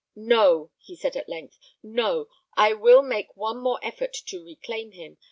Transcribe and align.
"No!" 0.15 0.71
he 0.79 0.95
said, 0.95 1.15
at 1.15 1.29
length 1.29 1.59
"No. 1.83 2.27
I 2.57 2.73
will 2.73 3.03
make 3.03 3.37
one 3.37 3.59
more 3.59 3.79
effort 3.83 4.13
to 4.25 4.43
reclaim 4.43 4.93
him. 4.93 5.19